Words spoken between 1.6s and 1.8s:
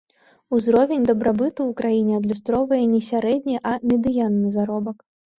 ў